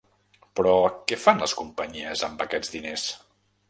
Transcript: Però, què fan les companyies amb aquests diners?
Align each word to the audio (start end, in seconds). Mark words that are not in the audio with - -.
Però, 0.59 0.71
què 1.13 1.19
fan 1.25 1.45
les 1.45 1.55
companyies 1.61 2.27
amb 2.33 2.45
aquests 2.51 2.79
diners? 2.79 3.11